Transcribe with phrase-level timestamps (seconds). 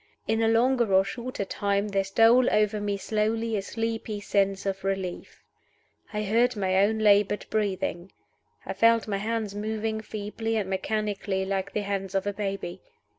[0.27, 4.83] In a longer or shorter time there stole over me slowly a sleepy sense of
[4.83, 5.43] relief.
[6.11, 8.11] I heard my own labored breathing.
[8.65, 12.81] I felt my hands moving feebly and mechanically, like the hands of a baby.